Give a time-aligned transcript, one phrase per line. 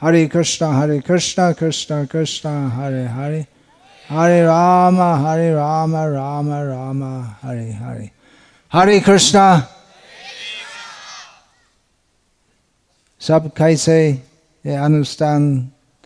[0.00, 3.46] Hare Krishna, Hare Krishna, Krishna Krishna, Hare Hare,
[4.08, 8.10] Hare Rama, Hare Rama, Rama Rama, Hare Hare.
[8.72, 9.68] Hare Krishna.
[13.20, 13.96] सब कैसे
[14.64, 15.42] ये अनुष्ठान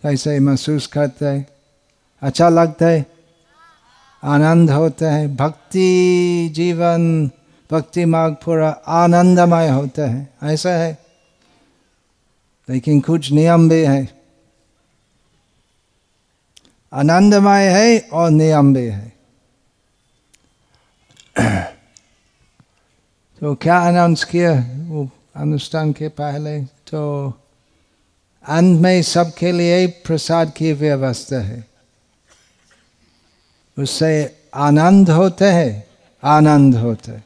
[0.03, 1.25] कैसे महसूस करते
[2.21, 3.05] अच्छा लगता है
[4.23, 7.31] आनंद होता है भक्ति जीवन
[7.71, 8.69] भक्ति मार्ग पूरा
[9.03, 11.04] आनंदमय होता है ऐसा है
[12.69, 14.21] लेकिन कुछ नियम भी है।
[16.93, 19.15] आनंदमय है और नियम भी है।
[23.39, 24.65] तो क्या अनाउंस किया?
[24.87, 27.33] वो अनुष्ठान के पहले तो
[28.45, 31.67] अंत में सबके लिए प्रसाद की व्यवस्था है।
[33.79, 35.87] उससे आनंद होते है,
[36.23, 37.25] आनंद होते है।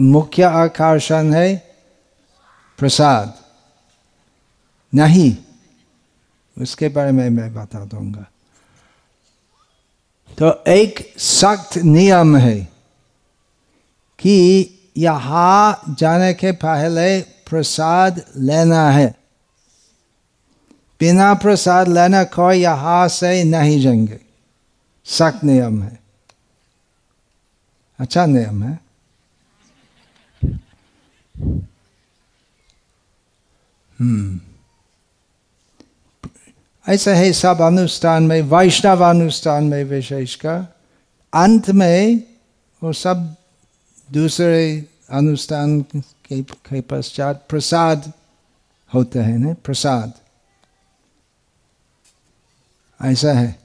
[0.00, 1.74] मुख्य आकर्षण है
[2.78, 3.41] प्रसाद।
[4.94, 5.36] नहीं।
[6.62, 8.26] उसके बारे में मैं बता दूँगा।
[10.38, 12.60] तो एक सख्त नियम है
[14.18, 19.14] कि यहाँ जाने के पहले प्रसाद लेना है।
[21.00, 24.20] बिना प्रसाद लेना कोई यहाँ से नहीं जाएँगे।
[25.04, 26.02] सख्त नियम है।
[27.98, 28.80] अच्छा नियम है।
[34.00, 34.40] हम्म।
[36.88, 40.66] ऐसा है सब अनुष्ठान में वैष्णव अनुष्ठान में विशेषकर
[41.32, 42.22] अंत में
[42.82, 43.34] वो सब
[44.12, 48.12] दूसरे अनुष्ठान के, के पश्चात प्रसाद
[48.94, 50.12] होते हैं ना प्रसाद
[53.02, 53.62] ऐसा है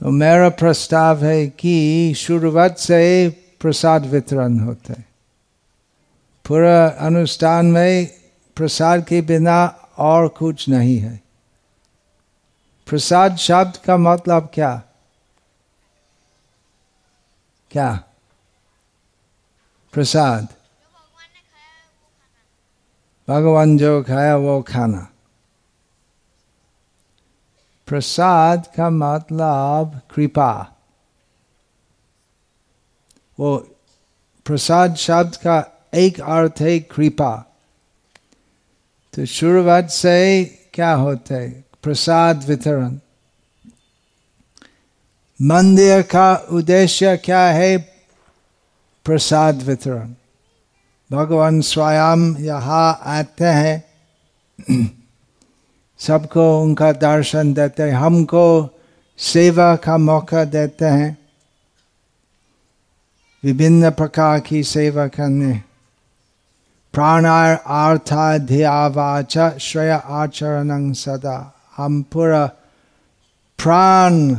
[0.00, 3.28] तो मेरा प्रस्ताव है कि शुरुआत से
[3.60, 4.94] प्रसाद वितरण होता
[6.44, 8.21] पूरा अनुष्ठान में
[8.56, 9.66] प्रसाद के बिना
[9.98, 11.22] और कुछ नहीं है।
[12.86, 14.82] प्रसाद शब्द का मतलब क्या?
[17.70, 18.04] क्या?
[19.92, 20.48] प्रसाद।
[23.28, 25.08] भगवान जो खाया वो खाना।
[27.86, 30.76] प्रसाद का मतलब कृपा।
[33.38, 33.58] वो
[34.44, 37.51] प्रसाद शब्द का एक अर्थ है कृपा।
[39.14, 41.48] तो शुरुआत से क्या होता
[41.82, 42.98] प्रसाद वितरण।
[45.42, 47.78] मंदिर का उद्देश्य क्या है?
[49.04, 50.14] प्रसाद वितरण।
[51.12, 53.84] भगवान स्वयं यहाँ आते हैं।
[55.98, 58.78] सबको उनका दर्शन देते हैं। हमको
[59.18, 61.18] सेवा का मौका देते हैं।
[63.44, 65.71] विभिन्न प्रकार की सेवा करने।
[66.92, 72.46] प्राणार आर्थाध्यावाच श्रेय आचरण सदा। हम पूरा
[73.58, 74.34] प्राण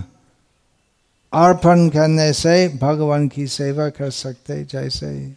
[1.33, 5.35] अर्पण करने से भगवान की सेवा कर सकते जैसे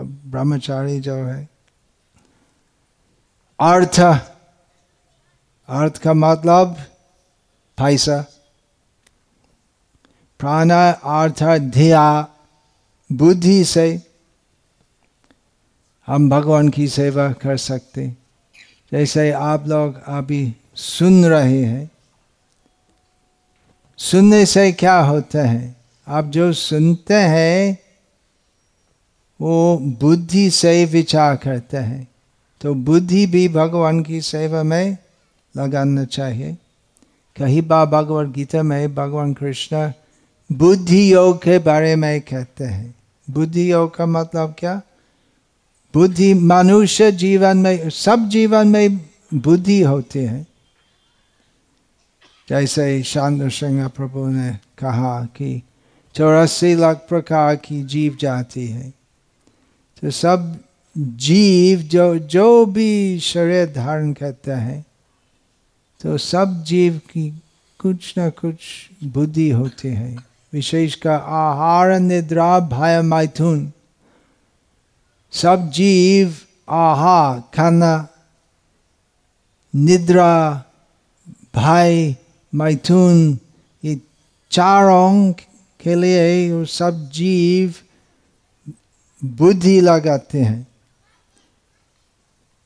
[0.00, 1.48] ब्रह्मचारी जो है।
[3.60, 4.00] अर्थ
[5.68, 6.76] अर्थ का मतलब
[7.78, 8.24] पैसा।
[10.38, 12.28] प्राण अर्थ ध्या
[13.12, 14.13] बुद्धि से
[16.06, 18.08] हम भगवान की सेवा कर सकते।
[18.92, 21.90] जैसे आप लोग अभी सुन रहे हैं,
[23.96, 25.76] सुनने से क्या होता है?
[26.08, 27.78] आप जो सुनते हैं,
[29.40, 32.08] वो बुद्धि से विचार करते हैं।
[32.60, 34.98] तो बुद्धि भी भगवान की सेवा में
[35.56, 36.56] लगाना चाहिए।
[37.36, 39.92] कहीं बार भगवत गीता में भगवान कृष्ण
[40.52, 42.94] बुद्धि योग के बारे में कहते हैं।
[43.30, 44.82] बुद्धि योग का मतलब क्या?
[45.94, 48.96] बुद्धि, मनुष्य जीवन में, सब जीवन में
[49.34, 50.46] बुद्धि होती है।
[52.48, 55.62] जैसे शांत सिंह प्रभु ने कहा कि
[56.14, 58.90] चौरासी लाख प्रकार की जीव जाति है।
[60.02, 60.58] तो सब
[60.98, 64.84] जीव जो जो भी शरीर धारण करते हैं
[66.00, 67.30] तो सब जीव की
[67.78, 68.56] कुछ न कुछ
[69.04, 70.16] बुद्धि होती है।
[70.52, 73.72] विशेषकर आहार निद्रा भय मैथुन।
[75.34, 76.36] सब जीव,
[76.70, 78.08] आहा, खाना,
[79.74, 80.64] निद्रा
[81.56, 82.16] भय
[82.54, 83.38] मैथुन,
[83.84, 84.00] ये
[84.50, 85.32] चारों
[85.80, 87.74] के लिए सब जीव
[89.24, 90.66] बुद्धि लगाते हैं।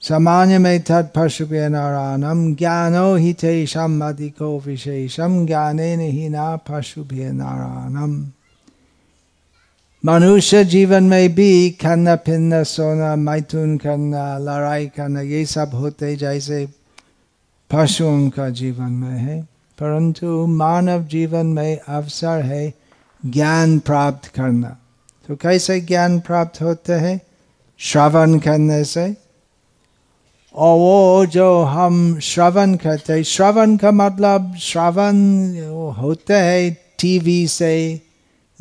[0.01, 8.33] सामान्य में तत् पशु नारायणम ज्ञानो ही तेषम अधिको विशेषम ज्ञाने नहीं ना पशु नारायणम
[10.05, 16.67] मनुष्य जीवन में भी खाना पीना सोना मैथुन करना लड़ाई करना ये सब होते जैसे
[17.71, 19.41] पशुओं का जीवन में है
[19.79, 22.73] परंतु मानव जीवन में अवसर है
[23.23, 24.77] ज्ञान प्राप्त करना
[25.29, 27.21] तो कैसे ज्ञान प्राप्त होते हैं
[27.81, 29.07] श्रवण करने से
[30.55, 35.17] और वो जो हम श्रवण करते हैं श्रवण का मतलब श्रवण
[35.99, 37.77] होते हैं टीवी से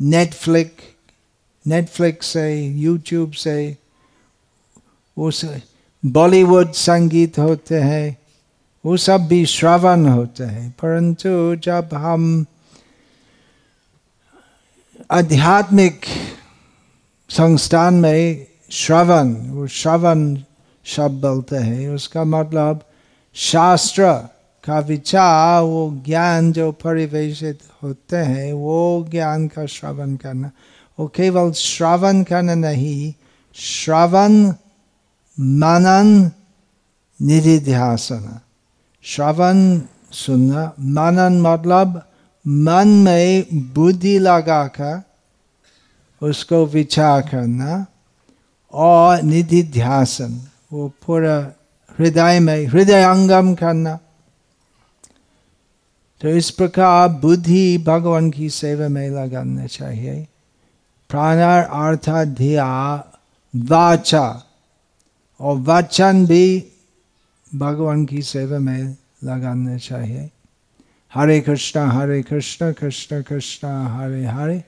[0.00, 0.87] नेटफ्लिक्स
[1.68, 3.76] नेटफ्लिक्स से यूट्यूब से
[5.16, 5.44] उस
[6.06, 8.18] बॉलीवुड संगीत होते हैं,
[8.86, 12.46] वो सब भी श्रवण होते हैं। परंतु जब हम
[15.10, 16.00] आध्यात्मिक
[17.28, 20.38] संस्थान में श्रवण, वो श्रवण
[20.84, 22.84] शब्द बोलते हैं, उसका मतलब
[23.34, 24.12] शास्त्र
[24.64, 30.50] का विचार, वो ज्ञान जो परिवेशित होते हैं, वो ज्ञान का श्रवण करना।
[30.98, 33.12] वो केवल श्रवण करना नहीं
[33.56, 34.34] श्रवण
[35.60, 36.08] मनन
[37.20, 38.26] निधिध्यासन
[39.04, 39.58] श्रवण
[40.14, 40.64] सुनना
[40.96, 42.02] मनन मतलब
[42.44, 45.00] मन में बुद्धि लगाकर
[46.22, 47.84] उसको विचार करना
[48.74, 50.40] और निधि ध्यासन
[50.72, 51.36] वो पूरा
[51.98, 53.98] हृदय में हृदय अंगम करना
[56.20, 60.26] तो इस प्रकार बुद्धि भगवान की सेवा में लगाना चाहिए
[61.08, 62.66] प्राणार अर्थ धिया
[63.56, 64.42] वाचा
[65.40, 66.72] और वचन भी
[67.54, 70.30] भगवान की सेवा में लगाना चाहिए।
[71.14, 74.64] हरे कृष्णा, हरे कृष्ण कृष्ण कृष्ण, हरे हरे।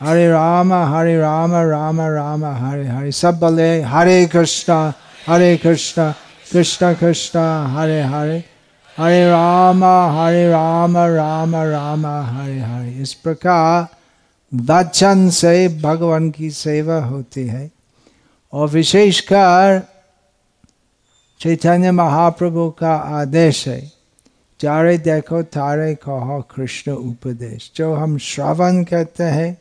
[0.00, 4.92] हरे राम हरे राम राम राम, हरे हरे। सब बोले, हरे कृष्णा
[5.26, 6.14] हरे कृष्णा,
[6.52, 8.44] कृष्ण कृष्ण, हरे हरे।
[8.96, 14.01] हरे राम हरे राम राम राम, हरे हरे। इस प्रकार
[14.54, 17.70] वचन से भगवान की सेवा होती है।
[18.52, 19.88] और विशेषकर
[21.40, 23.92] चैतन्य महाप्रभु का आदेश है
[24.60, 29.58] चारे देखो, तारे कहो, कृष्ण उपदेश। जो हम श्रवण करते हैं,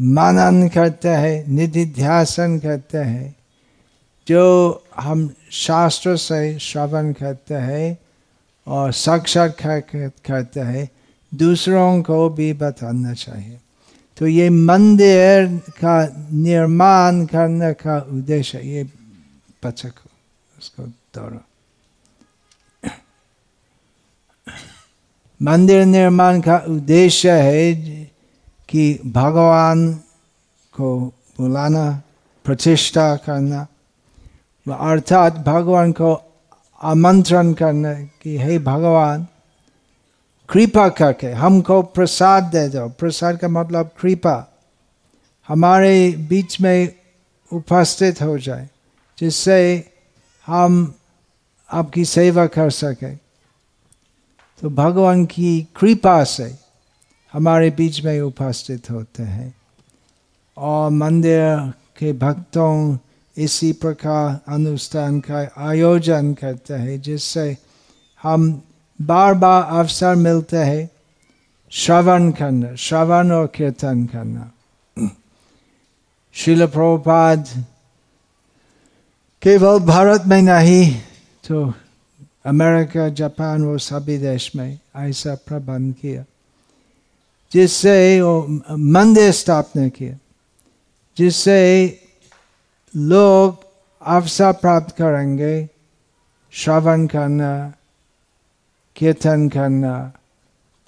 [0.00, 3.36] मनन करते हैं, निधि निधिध्यासन करते हैं,
[4.28, 7.98] जो हम शास्त्र से श्रवण करते हैं
[8.66, 10.88] और साक्षात्कार करते हैं
[11.34, 13.58] दूसरों को भी बताना चाहिए
[14.18, 15.46] तो ये मंदिर
[15.80, 15.96] का
[16.32, 18.84] निर्माण करने का उद्देश्य ये
[19.64, 19.92] बचक
[20.56, 20.82] उसको
[21.16, 21.40] दौड़ो
[25.40, 27.74] मंदिर निर्माण का उद्देश्य है
[28.68, 29.92] कि भगवान
[30.74, 30.94] को
[31.38, 31.86] बुलाना
[32.44, 33.66] प्रतिष्ठा करना
[34.66, 36.14] अर्थात भगवान को
[36.80, 37.92] आमंत्रण करना
[38.22, 39.26] कि हे भगवान
[40.54, 44.58] कृपा करके, हमको प्रसाद दे दो। प्रसाद का मतलब कृपा।
[45.48, 46.94] हमारे बीच में
[47.52, 48.70] उपस्थित हो जाए,
[49.18, 49.90] जिससे
[50.46, 50.94] हम
[51.72, 53.14] आपकी सेवा कर सके।
[54.60, 56.58] तो भगवान की कृपा से
[57.32, 59.54] हमारे बीच में उपस्थित होते हैं।
[60.56, 62.98] और मंदिर के भक्तों
[63.36, 67.58] इसी प्रकार अनुष्ठान का आयोजन करते हैं, जिससे
[68.22, 68.62] हम
[68.98, 70.88] बार बार अवसर मिलते हैं।
[71.72, 74.50] श्रवण करना, श्रवण और कीर्तन करना।
[76.34, 77.46] शिल प्रभुपाद,
[79.42, 80.90] केवल भारत में नहीं
[81.44, 81.72] तो
[82.46, 86.24] अमेरिका, जापान वो सभी देश में ऐसा प्रबंध किया,
[87.52, 90.16] जिससे वो मंदिर स्थापना किया,
[91.16, 91.60] जिससे
[92.94, 93.64] लोग
[94.02, 95.68] अवसर प्राप्त करेंगे,
[96.54, 97.72] श्रवण करना
[98.96, 99.94] कीर्तन करना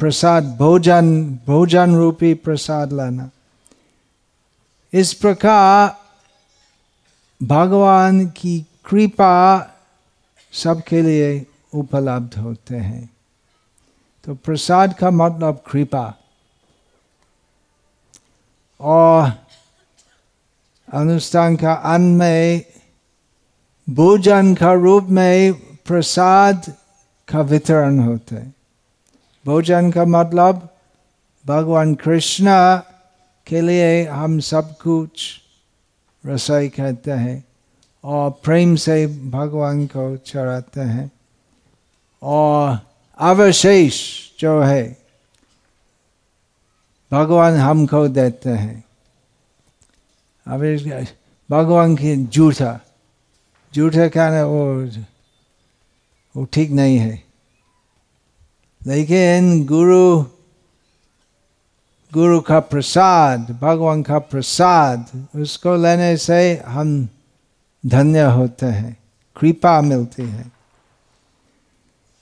[0.00, 1.08] प्रसाद भोजन
[1.46, 3.30] भोजन रूपी प्रसाद लाना
[4.92, 5.94] इस प्रकार
[7.40, 9.36] भगवान की कृपा
[10.52, 13.08] सबके लिए उपलब्ध होते हैं
[14.24, 16.06] तो प्रसाद का मतलब कृपा
[18.80, 19.32] और
[20.88, 22.64] अनुष्ठान का अन्न में
[23.88, 25.52] भोजन का रूप में
[25.86, 26.72] प्रसाद
[27.28, 28.52] का वितरण होता है
[29.44, 30.68] भोजन का मतलब
[31.44, 32.76] भगवान कृष्णा
[33.46, 35.24] के लिए हम सब कुछ
[36.24, 37.42] रसोई कहते हैं
[38.04, 41.10] और प्रेम से भगवान को चढ़ाते हैं
[42.22, 42.78] और
[43.18, 43.98] अवशेष
[44.40, 44.84] जो है
[47.10, 48.84] भगवान हमको देते हैं
[50.46, 50.62] अब
[51.50, 52.78] भगवान की जूठा
[53.72, 54.64] जूठा खाना वो
[56.36, 57.24] वो ठीक नहीं है।
[58.86, 60.22] लेकिन गुरु
[62.12, 67.08] गुरु का प्रसाद, भगवान का प्रसाद, उसको लेने से हम
[67.86, 68.96] धन्य होते हैं,
[69.36, 70.52] कृपा मिलती है।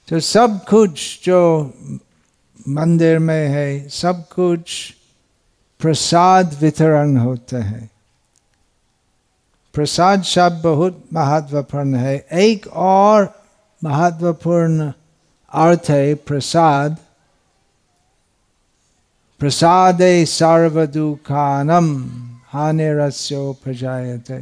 [0.08, 1.72] तो सब कुछ जो
[2.68, 4.94] मंदिर में है, सब कुछ
[5.80, 7.90] प्रसाद वितरण होते हैं।
[9.74, 13.43] प्रसाद शब्द बहुत महत्वपूर्ण है। एक और
[13.84, 14.90] महत्वपूर्ण
[15.52, 16.96] अर्थ है प्रसाद
[19.40, 21.88] प्रसादे सर्वदुखानम
[22.52, 24.38] हानि रस्योपजायते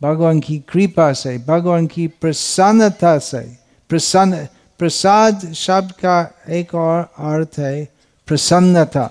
[0.00, 3.42] भगवान की कृपा से भगवान की प्रसन्नता से
[3.90, 4.46] प्रसन्न
[4.80, 6.18] प्रसाद शब्द का
[6.58, 7.84] एक और अर्थ है
[8.28, 9.06] प्रसन्नता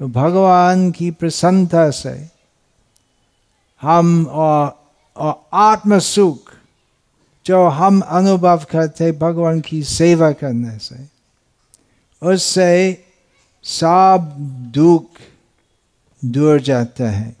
[0.00, 2.16] तो भगवान की प्रसन्नता से
[3.82, 4.76] हम और,
[5.16, 5.98] और आत्म
[7.46, 11.08] जो हम अनुभव करते भगवान की सेवा करने से,
[12.22, 13.04] उससे
[13.62, 14.36] सब
[14.74, 15.06] दुख
[16.24, 17.36] दूर जाते हैं।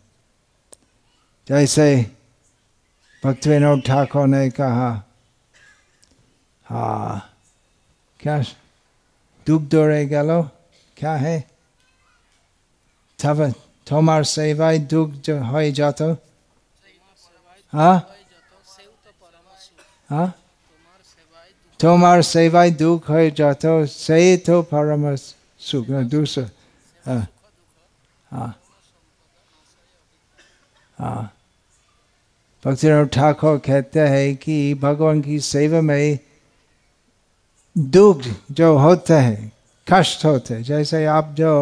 [1.48, 2.16] जैसे
[3.24, 5.02] भक्तिविनोद ठाकुर ने कहा,
[6.64, 7.18] हा,
[8.20, 8.42] क्या
[9.46, 10.50] दुख दौड़े गलो?
[10.96, 11.50] क्या है?
[13.24, 13.50] तब
[13.86, 16.16] तुम्हार सेवाई दुख जो हो जातो?
[17.72, 18.14] हाँ?
[20.10, 20.32] हाँ
[21.80, 27.20] तुम्हार सेवाई दुख है जातो सही तो परम सुख दूसरा
[28.30, 28.54] हाँ
[33.06, 36.18] ठाकुर कहते हैं कि भगवान की सेवा में
[37.76, 39.52] दुख जो होते हैं
[39.86, 41.52] कष्ट होते हैं जैसे आप जो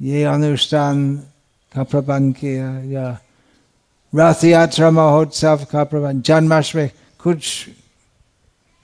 [0.00, 1.14] ये अनुष्ठान
[1.72, 3.06] का प्रबंध किया या
[4.12, 6.86] रथ यात्रा महोत्सव का प्रबंध जन्माष्टमी
[7.22, 7.68] कुछ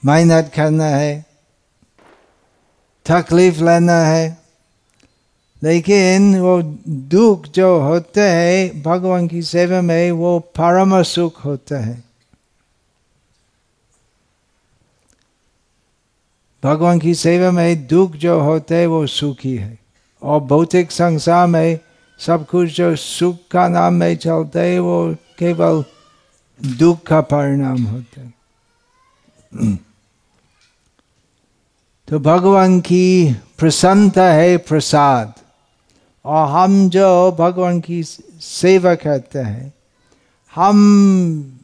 [0.05, 1.27] मेहनत करना है,
[3.07, 4.39] तकलीफ़ लेना है,
[5.63, 12.05] लेकिन वो दुख जो होते हैं, भगवान की सेवा में वो परम सुख होता है।
[16.65, 19.79] भगवान की सेवा में दुख जो होते है, वो सुखी है।
[20.23, 21.79] और भौतिक संसार में
[22.19, 25.85] सब कुछ जो सुख का नाम में चलते है, वो केवल
[26.61, 29.79] दुख का परिणाम होता। है
[32.09, 35.35] तो भगवान की प्रसन्नता है प्रसाद।
[36.25, 39.73] और हम जो भगवान की सेवा करते हैं,
[40.55, 41.61] हम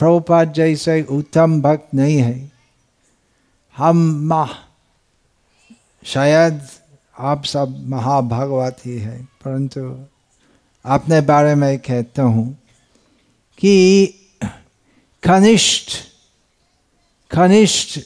[0.00, 2.52] प्रभुपाद जैसे उत्तम भक्त नहीं है।
[3.76, 3.96] हम
[4.28, 4.48] मह,
[6.04, 6.60] शायद
[7.18, 9.80] आप सब महाभागवत ही है, परंतु
[10.84, 12.58] अपने बारे में कहता हूँ
[13.58, 14.15] कि
[15.22, 15.92] कनिष्ठ
[17.30, 17.98] कनिष्ठ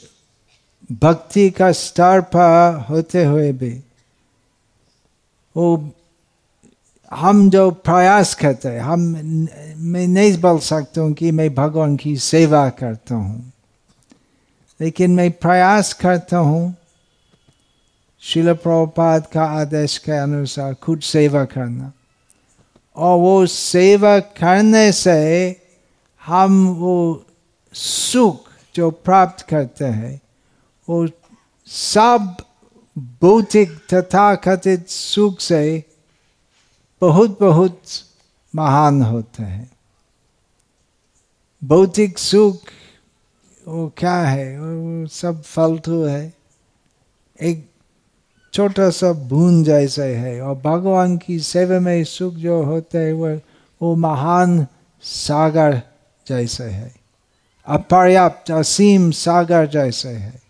[1.02, 3.72] भक्ति का स्तर पर होते हुए भी
[5.56, 5.92] वो
[7.12, 12.16] हम जो प्रयास करते हैं हम मैं नहीं बोल सकता हूँ कि मैं भगवान की
[12.16, 13.52] सेवा करता हूँ
[14.80, 16.74] लेकिन मैं प्रयास करता हूँ
[18.22, 21.92] शिल प्रभुपाद का आदेश के अनुसार खुद सेवा करना
[22.96, 25.20] और वो सेवा करने से
[26.26, 27.24] हम वो
[27.72, 30.20] सुख जो प्राप्त करते हैं,
[30.88, 31.08] वो
[31.66, 32.36] सब
[32.98, 35.84] भौतिक तथा कथित सुख से
[37.00, 37.82] बहुत बहुत
[38.54, 39.70] महान होते हैं।
[41.64, 42.58] भौतिक सुख
[43.68, 44.60] वो क्या है?
[44.60, 46.34] वो सब फालतू है।
[47.42, 47.70] एक
[48.52, 53.40] छोटा सा भून जैसे है और भगवान की सेवा में सुख जो होते है, वो
[53.82, 54.66] वो महान
[55.02, 55.82] सागर
[56.28, 56.94] जैसे है।
[57.66, 60.42] अपर्याप्त असीम सागर जैसे है।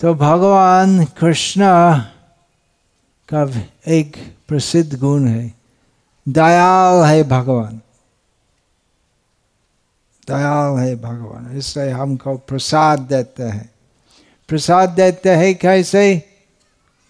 [0.00, 1.60] तो भगवान कृष्ण
[3.34, 5.54] का एक प्रसिद्ध गुण है।
[6.28, 7.80] दयाल है भगवान।
[10.28, 13.70] दयाल है भगवान। इसलिए हमको प्रसाद देते हैं।
[14.48, 16.22] प्रसाद देते हैं कैसे?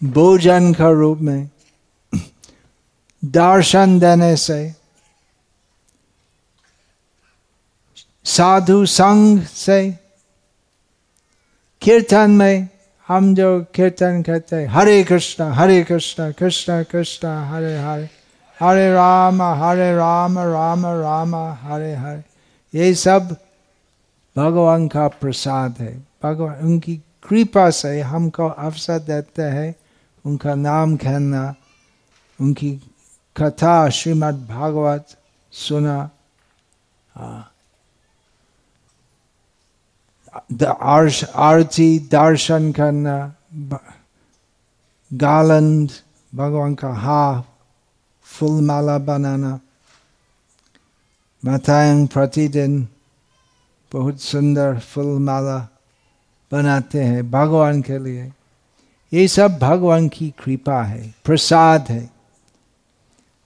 [0.04, 1.50] भोजन का रूप में।
[3.24, 4.77] दर्शन देने से।
[8.24, 9.90] साधु संग से
[11.82, 12.68] कीर्तन में
[13.08, 18.08] हम जो कीर्तन करते हैं, हरे कृष्णा हरे कृष्णा कृष्णा कृष्णा, हरे हरे
[18.60, 22.22] हरे राम हरे राम राम राम, हरे हरे।
[22.74, 23.36] ये सब
[24.36, 26.96] भगवान का प्रसाद है। भगवान, उनकी
[27.28, 29.74] कृपा से हमको अवसर देते हैं
[30.24, 31.54] उनका नाम कहना,
[32.40, 32.70] उनकी
[33.36, 35.06] कथा श्रीमद् भागवत
[35.52, 36.10] सुना।
[41.34, 43.34] आरती, दर्शन करना
[45.12, 45.90] गालंड
[46.34, 47.44] भगवान का हा
[48.22, 49.60] फूल माला बनाना।
[51.44, 52.88] माताएँ प्रतिदिन
[53.92, 55.68] बहुत सुंदर फूल माला
[56.52, 58.32] बनाते हैं भगवान के लिए।
[59.12, 62.10] ये सब भगवान की कृपा है, प्रसाद है।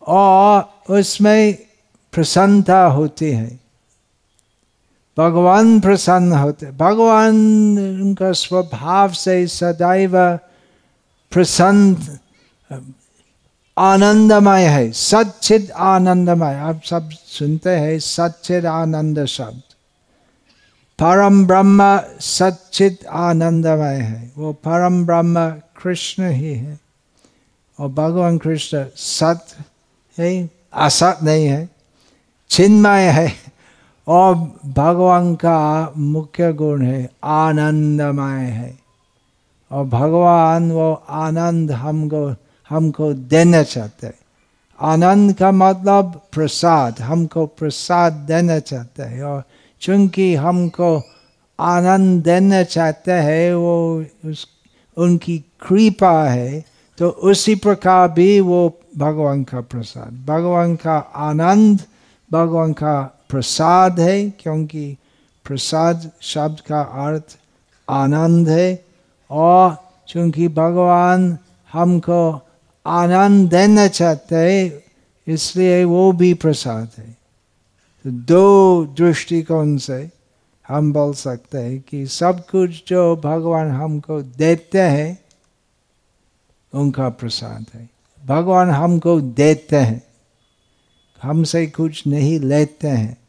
[0.06, 1.58] और उसमें
[2.12, 3.61] प्रसन्नता होती है।
[5.16, 7.36] भगवान प्रसन्न होते भगवान
[8.02, 10.16] उनका स्वभाव से सदैव
[11.32, 12.18] प्रसन्न
[13.76, 19.62] आनंदमय है सचिद आनंदमय आप सब सुनते हैं सचिद आनंद शब्द
[20.98, 25.48] परम ब्रह्म सचिद आनंदमय है वो परम ब्रह्म
[25.82, 26.78] कृष्ण ही है
[27.78, 29.56] और भगवान कृष्ण सत
[30.18, 30.32] है
[30.86, 31.68] असत नहीं है
[32.50, 33.26] चिन्मय है
[34.06, 34.34] और
[34.66, 38.78] भगवान का मुख्य गुण है, आनंदमय है।
[39.72, 42.34] और भगवान वो आनंद हमको
[42.70, 44.14] हमको देना चाहते हैं।
[44.80, 49.42] आनंद का मतलब प्रसाद, हमको प्रसाद देना चाहते हैं। और
[49.80, 51.02] चूँकि हमको
[51.60, 54.46] आनंद देना चाहते हैं, वो उस,
[54.96, 56.64] उनकी कृपा है
[56.98, 61.80] तो उसी प्रकार भी वो भगवान का प्रसाद, भगवान का आनंद,
[62.32, 64.96] भगवान का प्रसाद है, क्योंकि
[65.44, 67.38] प्रसाद शब्द का अर्थ
[67.90, 68.84] आनंद है।
[69.30, 69.76] और
[70.08, 71.38] चूँकि भगवान
[71.72, 72.48] हमको
[72.86, 74.82] आनंद देना चाहते हैं,
[75.26, 77.16] इसलिए वो भी प्रसाद है।
[78.04, 80.10] तो दो दृष्टिकोण से
[80.68, 85.18] हम बोल सकते हैं कि सब कुछ जो भगवान हमको देते हैं,
[86.74, 87.90] उनका प्रसाद है।
[88.26, 90.02] भगवान हमको देते हैं,
[91.22, 93.21] हमसे कुछ नहीं लेते हैं।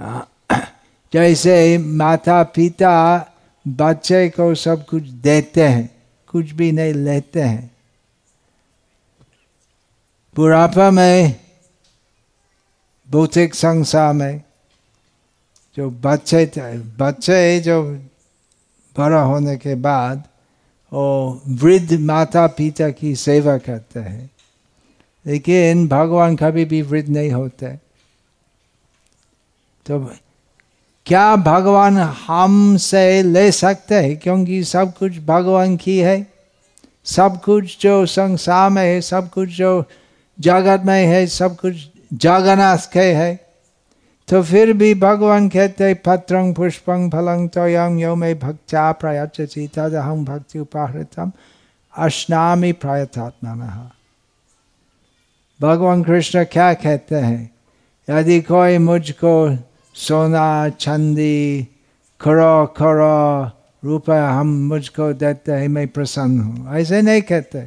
[1.12, 3.26] जैसे माता पिता
[3.68, 7.70] बच्चे को सब कुछ देते हैं, कुछ भी नहीं लेते हैं।
[10.36, 11.40] बुढ़ापा में
[13.10, 14.42] भौतिक संसार में,
[15.76, 17.82] जो बच्चे बच्चे जो
[18.98, 20.18] बड़ा होने के बाद,
[20.92, 24.30] वो वृद्ध माता पिता की सेवा करते हैं।
[25.26, 27.83] लेकिन भगवान कभी भी वृद्ध नहीं होते।
[29.86, 30.12] तो
[31.06, 34.16] क्या भगवान हमसे ले सकते हैं?
[34.16, 36.26] क्योंकि सब कुछ भगवान की है।
[37.04, 39.84] सब कुछ जो संसार में है, सब कुछ जो
[40.40, 41.74] जगत में है, सब कुछ
[42.14, 43.46] जगन्नाथ के है।
[44.28, 50.24] तो फिर भी भगवान कहते पत्रंग पुष्पंग फलंग तोयंग यो में भक्त्या प्रयचसी तद हम
[50.24, 51.32] भक्ति उपाहृतम
[51.96, 53.90] अश्नामी प्रयतात्मा
[55.62, 57.54] भगवान कृष्ण क्या कहते हैं?
[58.10, 59.58] यदि कोई मुझको
[59.94, 61.68] सोना, चंदी
[62.20, 63.44] खरो खरो
[63.84, 67.58] रुपया हम मुझको देते हैं, मैं प्रसन्न हूँ। ऐसे नहीं कहते।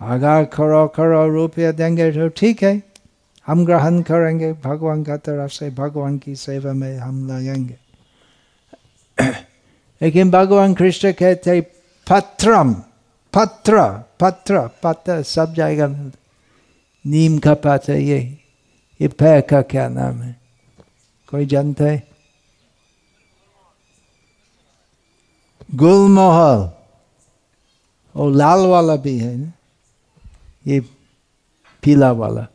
[0.00, 2.82] अगर खरो खरो रुपया देंगे तो ठीक है।
[3.46, 7.76] हम ग्रहण करेंगे, भगवान का तरफ़ से, भगवान की सेवा में हम लगेंगे।
[10.02, 11.60] लेकिन भगवान कृष्ण कहते
[12.10, 12.74] पत्रम,
[13.32, 15.86] पत्र पत्र पत्र, सब जाएगा
[17.06, 18.38] नीम का पत्र, ये
[19.00, 20.41] ये पैर का क्या नाम है?
[21.32, 22.02] कोई जानता है
[28.14, 29.52] और लाल वाला भी है ना
[30.66, 30.80] ये
[31.82, 32.46] पीला वाला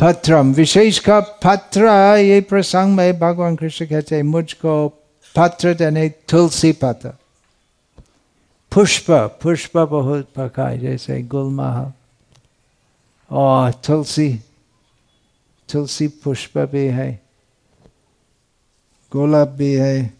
[0.00, 1.86] पत्रम विशेष का पत्र
[2.18, 4.76] ये प्रसंग में भगवान कृष्ण कहते हैं मुझको
[5.34, 7.12] पत्र देने तुलसी पत्र
[8.72, 9.10] पुष्प
[9.42, 11.92] पुष्प बहुत प्रकार जैसे गुलमहल
[13.30, 14.30] और तुलसी
[15.72, 17.10] तुलसी पुष्प भी है
[19.12, 20.14] गोलाब भी है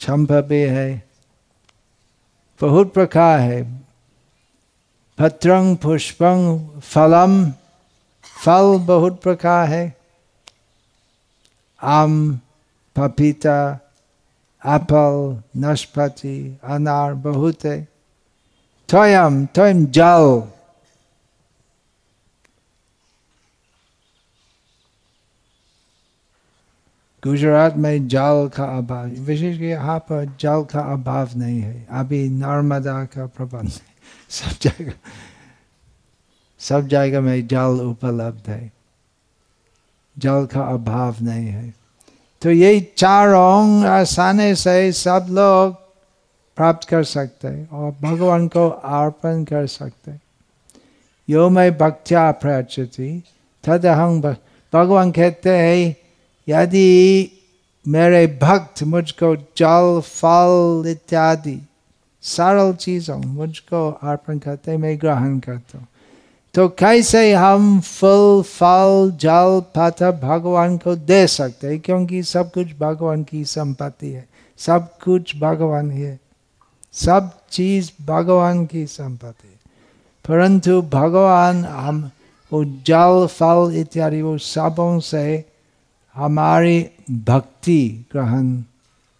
[0.00, 1.04] चंपा भी है,
[2.60, 3.62] बहुत प्रकार है।
[5.18, 7.50] पत्रंग पुष्पंग फलम
[8.44, 9.96] फल बहुत प्रकार है।
[11.82, 12.40] आम,
[12.96, 13.58] पपीता,
[14.62, 17.88] एप्पल, नाशपाती, अनार बहुत है।
[18.88, 20.52] तोयम तोयम जल।
[27.24, 33.04] गुजरात में जल का अभाव, विशेष यहाँ पर जल का अभाव नहीं है। अभी नर्मदा
[33.04, 33.68] का प्रबंध
[34.30, 34.92] सब जगह
[36.58, 38.72] सब जगह में जल उपलब्ध है।
[40.18, 41.74] जल का अभाव नहीं है।
[42.42, 45.74] तो ये चारों आसानी से सब लोग
[46.56, 50.20] प्राप्त कर सकते हैं और भगवान को अर्पण कर सकते हैं।
[51.30, 53.22] यो मैं भक्त्या प्रचति
[53.64, 54.20] तद हम
[54.72, 56.03] भगवान कहते हैं
[56.48, 57.30] यदि
[57.88, 61.68] मेरे भक्त मुझको जल, फल इत्यादि।
[62.22, 65.86] सरल चीज़ों मुझको अर्पण करते मैं ग्रहण करता हूँ।
[66.54, 71.80] तो कैसे हम फल फल, जल पत्र भगवान को दे सकते हैं?
[71.80, 74.28] क्योंकि सब कुछ भगवान की संपत्ति है।
[74.58, 76.20] सब कुछ भगवान ही है।
[76.92, 79.60] सब चीज़ भगवान की संपत्ति है।
[80.28, 82.10] परंतु भगवान हम
[82.52, 85.53] वो जल, फल इत्यादि वो सबों से
[86.14, 88.56] हमारी भक्ति ग्रहण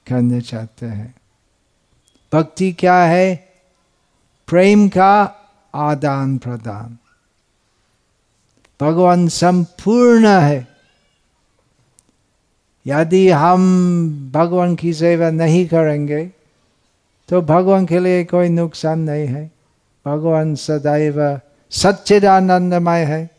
[0.09, 1.15] करने चाहते हैं।
[2.33, 3.35] भक्ति क्या है?
[4.49, 5.35] प्रेम का
[5.75, 6.99] आदान प्रदान।
[8.81, 10.69] भगवान संपूर्ण है।
[12.87, 16.27] यदि हम भगवान की सेवा नहीं करेंगे
[17.29, 19.51] तो भगवान के लिए कोई नुकसान नहीं है।
[20.07, 23.31] भगवान सदैव सच्चिदानंदमय है।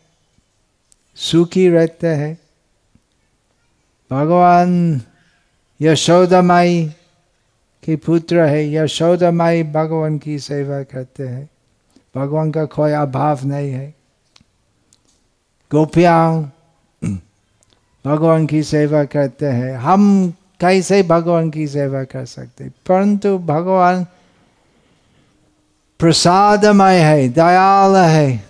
[1.16, 2.38] सुखी रहते हैं।
[4.10, 5.00] भगवान,
[5.80, 6.94] यशोदमाई
[7.84, 11.48] के पुत्र है। यशोदमाई भगवान की सेवा करते हैं।
[12.16, 13.94] भगवान का कोई अभाव नहीं है।
[15.72, 16.52] गोपियाँ
[18.06, 24.06] भगवान की सेवा करते हैं। हम कैसे भगवान की सेवा कर सकते परंतु भगवान
[25.98, 28.44] प्रसादमय है, दयाल है।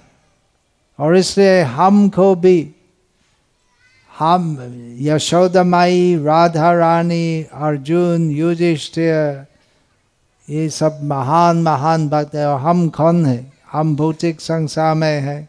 [0.98, 2.75] और इसलिए हमको भी
[4.18, 4.58] हम
[5.00, 9.46] यशोदमाई राधा रानी अर्जुन, युधिष्ठिर,
[10.50, 13.52] ये सब महान महान भक्त है और हम कौन है?
[13.72, 15.48] हम भौतिक संसार में है।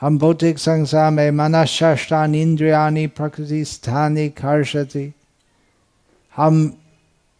[0.00, 5.14] हम भौतिक संसार में मनशास्त्रान इंद्रियानी प्रकृति, स्थानी, हर्षति।
[6.36, 6.78] हम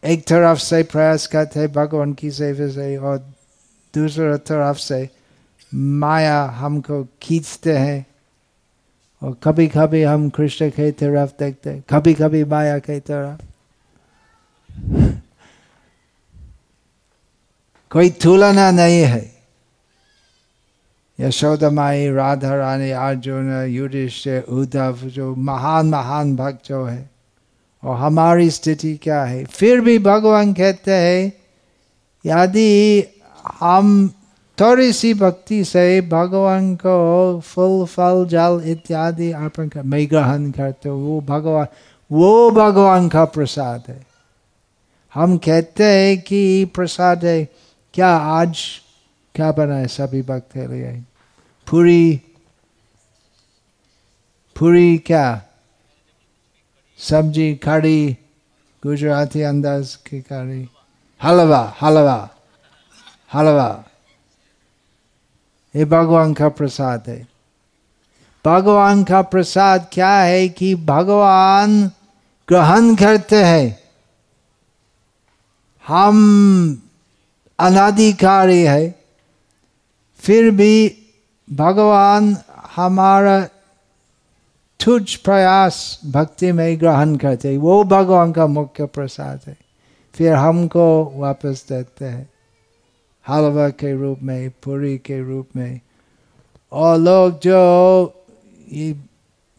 [0.05, 3.17] एक तरफ़ से प्रयास करते हैं भगवान की सेवा से और
[3.95, 5.09] दूसरा तरफ़ से
[5.73, 8.05] माया हमको खींचते हैं।
[9.21, 13.41] और कभी कभी हम कृष्ण के तरफ़ देखते कभी कभी माया के तरफ़
[17.91, 19.23] कोई तुलना नहीं है
[21.19, 27.09] यशोदा माई राधा रानी अर्जुन युधिष्ठिर उद्धव जो महान महान भक्त जो है
[27.83, 31.31] और हमारी स्थिति क्या है फिर भी भगवान कहते हैं
[32.25, 33.03] यदि
[33.59, 34.09] हम
[34.61, 40.89] थोड़ी सी भक्ति से भगवान को फूल फल जल इत्यादि अर्पण कर मैं ग्रहण करते
[40.89, 41.67] हो वो भगवान
[42.11, 43.99] वो भगवान का प्रसाद है
[45.13, 47.43] हम कहते हैं कि प्रसाद है
[47.93, 48.63] क्या आज
[49.35, 50.91] क्या बना है सभी भक्त के लिए
[51.67, 52.21] पूरी
[54.55, 55.25] पूरी क्या
[56.99, 58.17] सब्ज़ी कड़ी
[58.83, 60.67] गुजराती अंदाज की कड़ी
[61.21, 62.29] हलवा हलवा
[63.31, 63.69] हलवा
[65.75, 67.27] ये भगवान का प्रसाद है।
[68.45, 71.91] भगवान का प्रसाद क्या है कि भगवान
[72.49, 73.79] ग्रहण करते हैं।
[75.87, 76.89] हम
[77.59, 79.03] अनाधिकारी है।
[80.19, 80.97] फिर भी
[81.51, 82.37] भगवान
[82.75, 83.45] हमारा
[84.85, 89.57] तुझ प्रयास भक्ति में ग्रहण करते वो भगवान का मुख्य प्रसाद है।
[90.15, 92.30] फिर हमको वापस देते हैं।
[93.25, 95.79] हलवा के रूप में पूरी के रूप में
[96.71, 97.59] और लोग जो
[98.71, 98.93] ये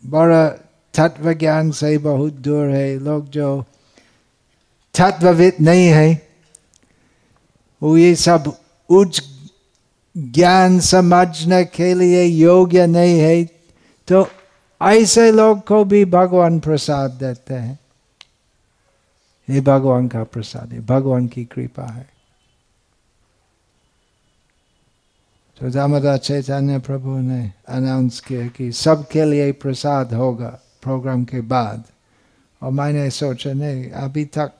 [0.04, 0.46] बड़ा
[0.94, 3.64] तत्व ज्ञान से बहुत दूर है लोग जो
[4.94, 6.20] तत्वविद नहीं है
[7.82, 8.52] वो ये सब
[8.90, 9.22] उच्च
[10.16, 13.44] ज्ञान समझने के लिए योग्य नहीं है
[14.08, 14.26] तो
[14.80, 17.78] ऐसे लोग को भी भगवान प्रसाद देते हैं
[19.48, 22.11] ये भगवान का प्रसाद है भगवान की कृपा है
[25.60, 31.84] तो दामोदर चैतन्य प्रभु ने अनाउंस किया कि सबके लिए प्रसाद होगा प्रोग्राम के बाद।
[32.62, 34.52] और मैंने सोचा, नहीं, अभी तक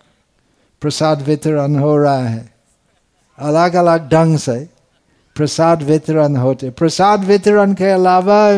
[0.80, 2.54] प्रसाद वितरण हो रहा है।
[3.38, 4.68] अलग अलग ढंग से
[5.34, 8.48] प्रसाद वितरण होते। प्रसाद वितरण के अलावा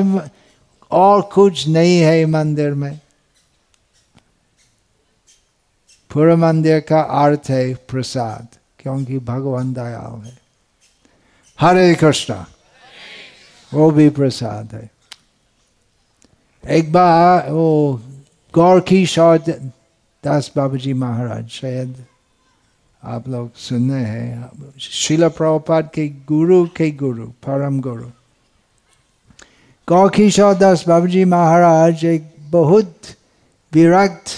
[0.90, 3.00] और कुछ नहीं है मंदिर में।
[6.12, 10.43] पूरा मंदिर का अर्थ है प्रसाद, क्योंकि भगवान दयाल है।
[11.58, 12.44] हरे कृष्णा
[13.72, 14.90] वो भी प्रसाद है
[16.64, 18.00] एक बार वो
[18.54, 19.38] गौर किशोर
[20.24, 21.94] दास बाबू जी महाराज शायद
[23.02, 28.08] आप लोग सुनने हैं शिला प्रभुपाद के गुरु के गुरु परम गुरु
[29.88, 33.14] गौर किशोर दास बाबू जी महाराज एक बहुत
[33.72, 34.30] विरक्त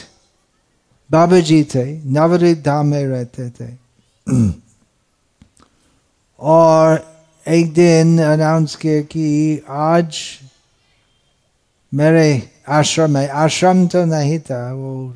[1.11, 3.73] बाबा जी थे नवरीत धाम में रहते थे
[6.41, 7.05] और
[7.47, 10.19] एक दिन अनाउंस किया कि आज
[11.93, 15.15] मेरे आश्रम में, आश्रम तो नहीं था, वो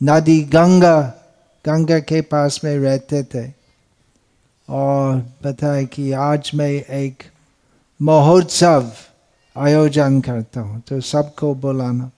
[0.00, 1.00] नदी गंगा
[1.64, 3.48] गंगा के पास में रहते थे।
[4.68, 7.22] और बताए कि आज मैं एक
[8.00, 8.90] महोत्सव
[9.56, 12.10] आयोजन करता हूँ तो सबको बुलाना।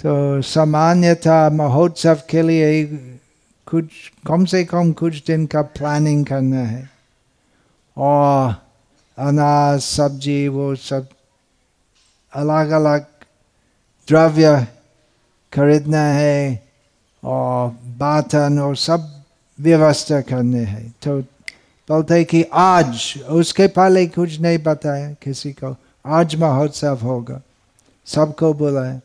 [0.00, 2.84] तो सामान्यता महोत्सव के लिए
[3.66, 3.84] कुछ,
[4.26, 6.90] कम से कम कुछ दिन का प्लानिंग करना है।
[7.96, 8.54] और
[9.18, 11.08] अनाज, सब्ज़ी, वो सब
[12.32, 13.06] अलग अलग
[14.08, 14.68] द्रव्य
[15.54, 16.68] खरीदना है
[17.24, 19.22] और बातन और सब
[19.60, 21.20] व्यवस्था करने हैं। तो
[21.88, 27.40] बोलते कि आज, उसके पहले कुछ नहीं बताया किसी को। आज महोत्सव होगा।
[28.06, 28.98] सबको बुलाए।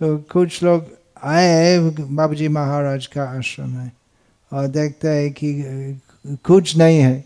[0.00, 3.92] तो कुछ लोग आए बाबू जी महाराज का आश्रम है।
[4.52, 5.64] और देखते हैं कि,
[6.26, 7.24] कुछ नहीं है।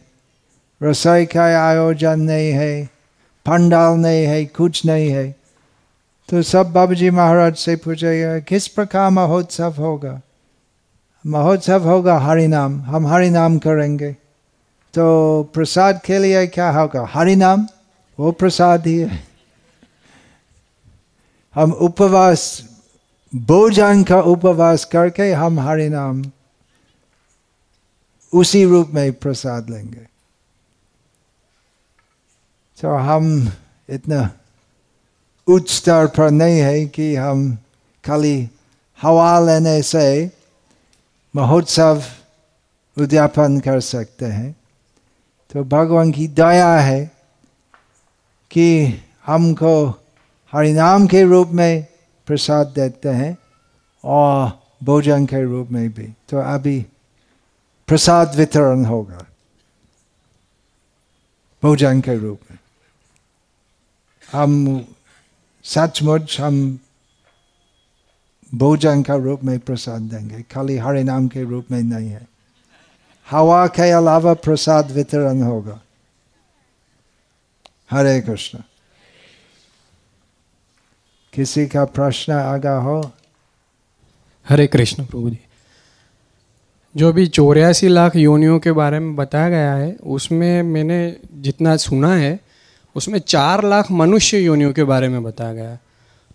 [0.82, 2.84] रसोई का आयोजन नहीं है,
[3.46, 5.36] पंडाल नहीं है, कुछ नहीं है।
[6.28, 10.20] तो सब बाबू जी महाराज से पूछेगा किस प्रकार महोत्सव होगा?
[11.26, 14.12] महोत्सव होगा हरि नाम हम हरि नाम करेंगे।
[14.94, 17.06] तो प्रसाद के लिए क्या होगा?
[17.10, 17.66] हरि नाम
[18.20, 19.24] वो प्रसाद ही है।
[21.54, 22.67] हम उपवास
[23.32, 26.22] भोजन का उपवास करके हम हरि नाम
[28.32, 30.06] उसी रूप में प्रसाद लेंगे
[32.78, 33.52] तो हम
[33.90, 34.30] इतना
[35.48, 37.56] उच्च स्तर पर नहीं है कि हम
[38.04, 38.48] खाली
[38.98, 40.08] हवा लेने से
[41.34, 42.02] महोत्सव
[42.96, 44.54] उद्यापन कर सकते हैं
[45.54, 47.04] तो भगवान की दया है
[48.50, 48.68] कि
[49.26, 49.74] हमको
[50.52, 51.86] हरिनाम के रूप में
[52.28, 53.36] प्रसाद देते हैं
[54.04, 56.80] और भोजन के रूप में भी। तो अभी
[57.88, 59.24] प्रसाद वितरण होगा,
[61.62, 62.58] भोजन के रूप में।
[64.32, 64.84] हम
[65.64, 66.78] सचमुच हम
[68.54, 72.26] भोजन का रूप में प्रसाद देंगे, खाली हरि नाम के रूप में नहीं है।
[73.30, 75.80] हवा के अलावा प्रसाद वितरण होगा।
[77.90, 78.58] हरे कृष्ण।
[81.32, 83.00] किसी का प्रश्न आगा हो?
[84.48, 85.38] हरे कृष्ण प्रभु जी।
[86.96, 92.14] जो भी चौरासी लाख योनियों के बारे में बताया गया है उसमें मैंने जितना सुना
[92.14, 92.38] है
[92.96, 95.80] उसमें चार लाख मनुष्य योनियों के बारे में बताया गया है।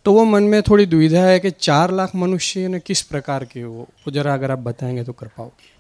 [0.06, 3.63] तो वो मन में थोड़ी दुविधा है कि चार लाख मनुष्य ने किस प्रकार के
[3.63, 5.71] वो जरा अगर आप बताएँगे तो कर पाओगे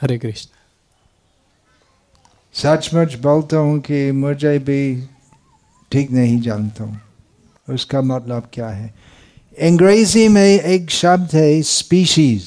[0.00, 0.50] हरे कृष्ण।
[2.54, 5.08] सचमुच बोलता हूँ कि मुझे भी
[5.92, 7.00] ठीक नहीं जानता हूँ।
[7.70, 8.94] उसका मतलब क्या है?
[9.60, 12.44] अंग्रेज़ी में एक शब्द है स्पीशीज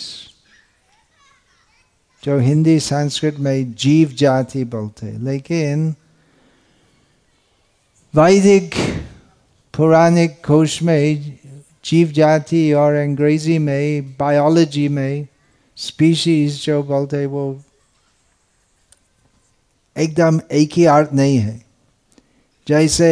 [2.23, 5.95] जो हिंदी, संस्कृत में जीव जाति बोलते लेकिन
[8.13, 8.75] वैदिक,
[9.73, 11.37] पौराणिक कोश में
[11.85, 15.27] जीव जाति और अंग्रेज़ी में बायोलॉजी में
[15.77, 17.61] स्पीशीज जो बोलते वो
[19.97, 21.65] एकदम एक ही अर्थ नहीं है।
[22.67, 23.09] जैसे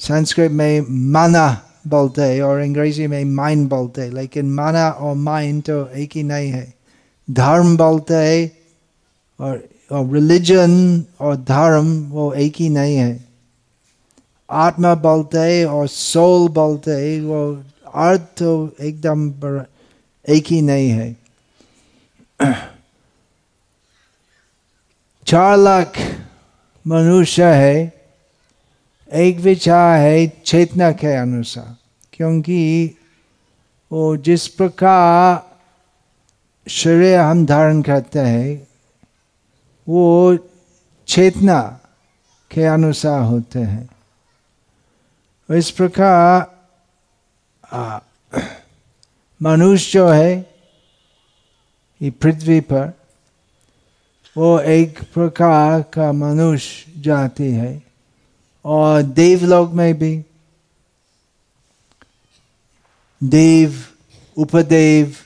[0.00, 1.46] संस्कृत में माना
[1.86, 6.22] बोलते हैं और अंग्रेज़ी में माइंड बोलते हैं लेकिन माना और माइंड तो एक ही
[6.22, 6.72] नहीं है
[7.28, 8.50] धर्म बोलते हैं
[9.40, 13.28] और और रिलीजन और धर्म वो एक ही नहीं है
[14.48, 17.40] आत्मा बोलते हैं और सोल बोलते हैं वो
[17.96, 19.28] अर्थ तो एकदम
[20.28, 21.16] एक ही नहीं है
[25.26, 25.98] चार लाख
[26.86, 27.97] मनुष्य है
[29.12, 31.76] एक विचार है चेतना के अनुसार
[32.12, 32.94] क्योंकि
[33.92, 35.48] वो जिस प्रकार
[36.68, 38.68] शरीर हम धारण करते हैं,
[39.88, 40.38] वो
[41.06, 41.80] चेतना
[42.50, 43.88] के अनुसार होते हैं।
[45.56, 46.58] इस प्रकार
[49.42, 50.54] मनुष्य जो है,
[52.02, 52.92] ये पृथ्वी पर,
[54.36, 57.87] वो एक प्रकार का मनुष्य जाति है।
[58.68, 60.24] और देवलोक में भी
[63.24, 63.84] देव
[64.36, 65.16] उपदेव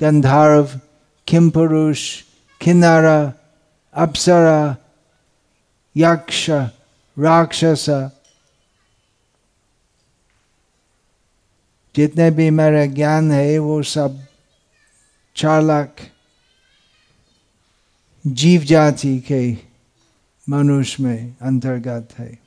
[0.00, 0.80] गंधर्व
[1.26, 2.22] किम पुरुष
[2.60, 3.32] किन्नरा
[3.94, 4.76] अप्सरा
[5.96, 6.50] यक्ष
[7.18, 7.86] राक्षस
[11.96, 14.26] जितने भी मेरा ज्ञान है, वो सब
[15.36, 16.10] चार लाख
[18.26, 19.58] जीव जाति के
[20.50, 22.43] मनुष्य में अंतर्गत है।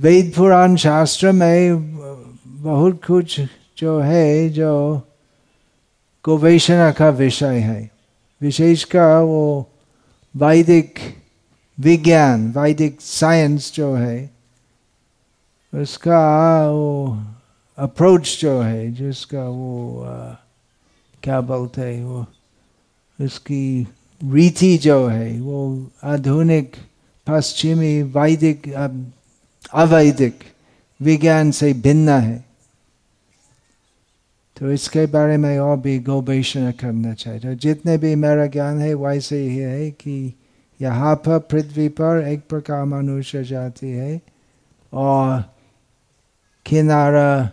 [0.00, 1.94] वेद पुराण शास्त्र में
[2.46, 3.40] बहुत कुछ
[3.78, 5.00] जो है जो
[6.26, 7.90] गवेषणा का विषय है।
[8.42, 9.68] विशेषकर वो
[10.36, 10.94] वैदिक
[11.80, 14.30] विज्ञान वैदिक साइंस जो है
[15.74, 17.22] उसका वो
[17.78, 20.36] अप्रोच जो है जिसका वो आ,
[21.22, 22.26] क्या बोलते हैं वो
[23.20, 23.88] उसकी
[24.24, 26.72] रीति जो है वो आधुनिक
[27.26, 28.68] पश्चिमी वैदिक
[29.74, 30.38] अवैदिक
[31.02, 32.44] विज्ञान से भिन्न है।
[34.56, 38.94] तो इसके बारे में और भी गौवेषणा करना चाहिए। तो जितने भी मेरा ज्ञान है,
[38.94, 40.34] वैसे ही है कि
[40.80, 44.20] यहाँ पर पृथ्वी पर एक प्रकार मनुष्य जाति है
[44.92, 45.44] और
[46.66, 47.50] किनारा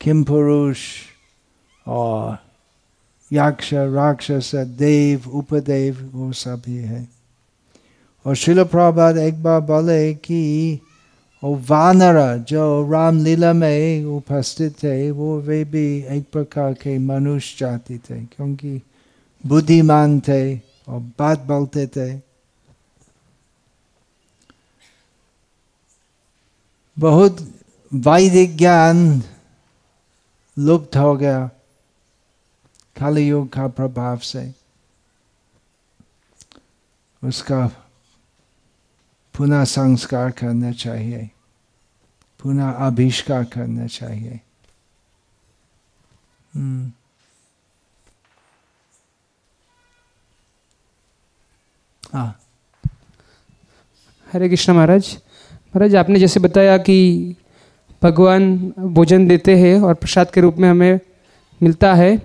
[0.00, 0.78] किम पुरुष
[1.86, 2.38] और
[3.32, 7.08] यक्ष, राक्षस, देव, उपदेव, वो सभी है।
[8.26, 10.80] और शिल प्रभात एक बार बोले कि
[11.42, 12.18] वो वानर
[12.48, 18.80] जो रामलीला में उपस्थित थे वो वे भी एक प्रकार के मनुष्य जाति थे क्योंकि
[19.44, 20.56] बुद्धिमान थे
[20.88, 22.10] और बात बोलते थे
[26.96, 27.40] बहुत
[27.92, 29.22] वैदिक ज्ञान
[30.56, 31.48] लुप्त हो गया
[32.96, 34.50] खाली योग का प्रभाव से
[37.22, 37.66] उसका
[39.36, 41.30] पुनः संस्कार करना चाहिए।
[42.40, 44.40] पुनः आविष्कार करना चाहिए।
[46.54, 46.92] हम्म।
[52.12, 52.40] हाँ।
[54.32, 55.18] हरे कृष्ण महाराज।
[55.52, 57.34] महाराज, आपने जैसे बताया कि
[58.02, 61.00] भगवान भोजन देते हैं और प्रसाद के रूप में हमें
[61.62, 62.22] मिलता है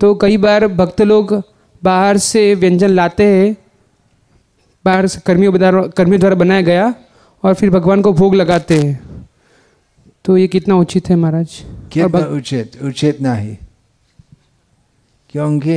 [0.00, 1.42] तो कई बार भक्त लोग
[1.82, 3.56] बाहर से व्यंजन लाते हैं
[4.88, 6.94] बाहर से कर्मियों द्वारा कर्मियों द्वारा बनाया गया
[7.44, 8.94] और फिर भगवान को भोग लगाते हैं।
[10.24, 11.62] तो ये कितना उचित है महाराज?
[11.92, 12.82] कितना उचित?
[12.82, 13.56] उचित नहीं।
[15.30, 15.74] क्योंकि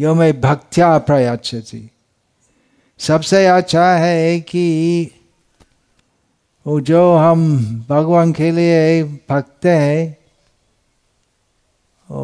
[0.00, 1.88] यो में भक्त्या प्रयाचती
[3.00, 5.10] सबसे अच्छा है कि
[6.66, 7.40] वो जो हम
[7.88, 10.16] भगवान के लिए भक्ते हैं
[12.10, 12.22] वो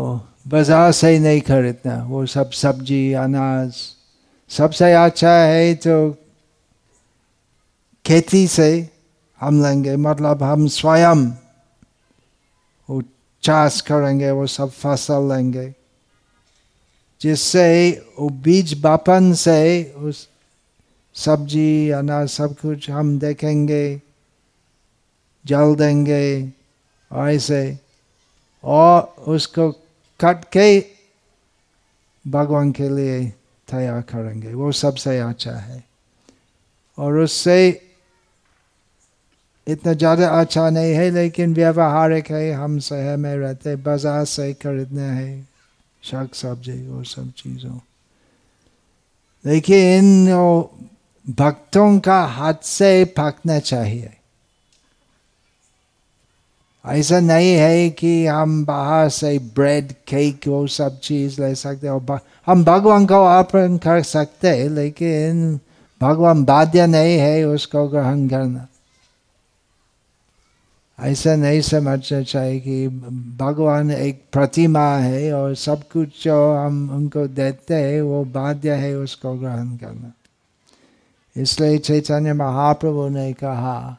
[0.49, 3.75] बाज़ार से नहीं खरीदना। वो सब सब्ज़ी अनाज
[4.51, 5.95] सबसे अच्छा है तो
[8.05, 8.89] खेती से
[9.41, 11.27] हम लेंगे मतलब हम स्वयं
[12.89, 13.03] वो
[13.43, 15.75] चाष करेंगे, वो सब फ़सल लेंगे,
[17.21, 17.67] जिससे
[18.19, 20.29] वो बीज बापन से उस
[21.17, 24.01] सब्ज़ी अनाज सब कुछ हम देखेंगे,
[25.45, 26.53] जल देंगे,
[27.11, 27.79] ऐसे।
[28.65, 29.71] और उसको
[30.21, 30.79] कट के
[32.25, 33.33] भगवान के लिए
[33.69, 35.85] तैयार करेंगे वो सबसे अच्छा है।
[36.99, 37.69] और उससे
[39.67, 45.03] इतना ज़्यादा अच्छा नहीं है, लेकिन व्यवहारिक है। हम शहर में रहते बाज़ार से खरीदने
[45.03, 45.49] हैं,
[46.03, 47.79] शाक सब्ज़ी वो सब चीज़ों।
[49.45, 50.29] लेकिन
[51.27, 54.13] भक्तों का हाथ से पकना चाहिए।
[56.88, 62.20] ऐसा नहीं है कि हम बाहर से ब्रेड केक वो सब चीज़ ले सकते और
[62.46, 65.61] हम भगवान को अर्पण कर सकते हैं, लेकिन
[66.01, 68.66] भगवान बाध्य नहीं है उसको ग्रहण करना।
[71.01, 72.88] ऐसा नहीं समझना चाहिए कि
[73.38, 78.94] भगवान एक प्रतिमा है और सब कुछ जो हम उनको देते हैं, वो बाध्य है
[78.94, 80.12] उसको ग्रहण करना।
[81.37, 83.96] इसलिए चैतन्य महाप्रभु ने कहा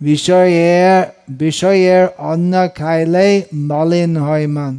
[0.00, 0.98] বিষয়ের
[1.38, 3.28] বিষয়ের অন্য খাইলে
[3.70, 4.74] মলিন হয় মান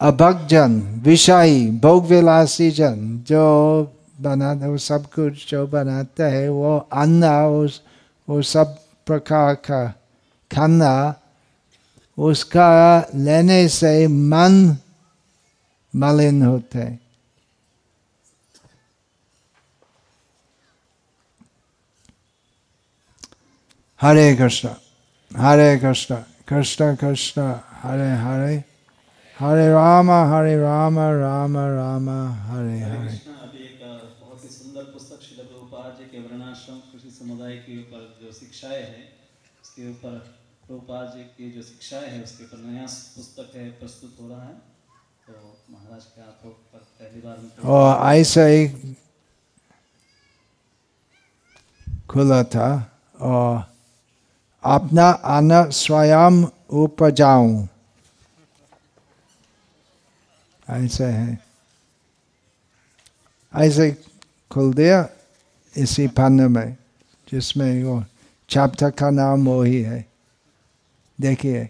[0.00, 0.72] अभक्जन
[1.04, 3.44] विषयी भोग विलासी जन जो
[4.20, 7.80] बनाते वो सब कुछ जो बनाते हैं वो अन्न उस
[8.28, 9.82] वो सब प्रकार का
[10.50, 10.94] खाना
[12.18, 12.70] उसका
[13.16, 14.76] लेने से मन
[15.94, 16.98] मलिन होते हैं
[24.03, 24.77] Hare Krishna,
[25.31, 28.65] Hare Krishna, Krishna Krishna, Hare Hare,
[29.37, 32.17] Hare Rama, Hare Rama, Rama Rama,
[32.49, 33.19] Hare Hare.
[34.19, 38.83] बहुत ही सुंदर पुस्तक श्री प्रभुपाद जी के वर्णाश्रम कृषि समुदाय के ऊपर जो शिक्षाएँ
[38.83, 39.05] हैं
[39.63, 44.43] उसके ऊपर जी की जो शिक्षाएँ हैं उसके ऊपर नया पुस्तक है प्रस्तुत हो रहा
[44.43, 44.55] है।
[45.27, 45.33] तो
[45.71, 47.37] महाराज के हाथों पर पहली बार
[47.75, 48.61] और ऐसा ही
[52.09, 52.69] खुला था
[53.31, 53.72] और
[54.63, 57.67] अपना अन्न स्वयं उपजाऊं।
[60.69, 61.39] ऐसे है।
[63.55, 63.91] ऐसे
[64.51, 65.09] खुल दिया
[65.77, 66.77] इसी फन में,
[67.31, 68.05] जिसमें वो
[68.49, 70.05] चैप्टर का नाम वो ही है।
[71.21, 71.69] देखिए